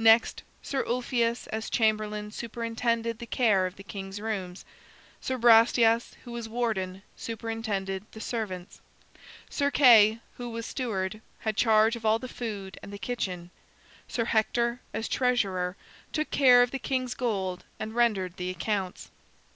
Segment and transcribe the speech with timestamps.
[0.00, 4.64] Next, Sir Ulfius as chamberlain superintended the care of the king's rooms.
[5.20, 8.80] Sir Brastias, who was warden, superintended the servants.
[9.48, 13.52] Sir Kay, who was steward, had charge of all the food and the kitchen.
[14.08, 15.76] Sir Hector, as treasurer,
[16.12, 19.08] took care of the king's gold and rendered the accounts.